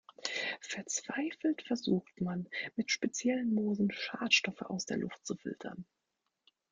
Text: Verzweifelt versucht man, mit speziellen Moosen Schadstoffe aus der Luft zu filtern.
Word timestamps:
Verzweifelt 0.61 1.61
versucht 1.61 2.21
man, 2.21 2.49
mit 2.75 2.89
speziellen 2.89 3.53
Moosen 3.53 3.91
Schadstoffe 3.91 4.63
aus 4.63 4.87
der 4.87 4.97
Luft 4.97 5.23
zu 5.23 5.35
filtern. 5.35 5.85